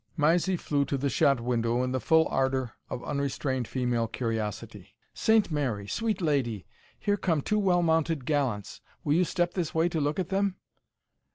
[0.17, 4.95] Mysie flew to the shot window in the full ardour of unrestrained female curiosity.
[5.13, 5.85] "Saint Mary!
[5.87, 6.65] sweet lady!
[6.97, 10.55] here come two well mounted gallants; will you step this way to look at them